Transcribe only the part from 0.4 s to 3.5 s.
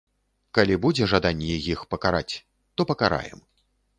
Калі будзе жаданне іх пакараць, то пакараем.